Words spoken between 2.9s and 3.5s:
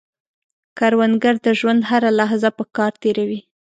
تېروي